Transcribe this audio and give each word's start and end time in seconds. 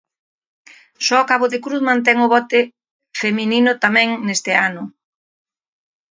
Só 1.07 1.17
Cabo 1.29 1.45
de 1.53 1.59
Cruz 1.63 1.81
mantén 1.89 2.17
o 2.25 2.31
bote 2.33 2.61
feminino 3.21 3.71
tamén 3.83 4.09
neste 4.27 4.51
ano. 4.69 4.83